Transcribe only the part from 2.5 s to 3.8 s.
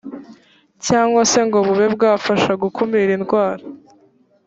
gukumira indwara